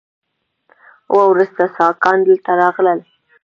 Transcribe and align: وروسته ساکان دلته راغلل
وروسته 1.17 1.63
ساکان 1.77 2.17
دلته 2.27 2.49
راغلل 2.61 2.99